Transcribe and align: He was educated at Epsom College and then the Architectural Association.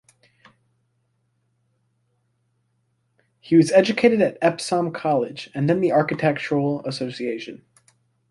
He 3.39 3.55
was 3.55 3.71
educated 3.71 4.19
at 4.19 4.39
Epsom 4.41 4.91
College 4.93 5.51
and 5.53 5.69
then 5.69 5.79
the 5.79 5.91
Architectural 5.91 6.83
Association. 6.87 7.63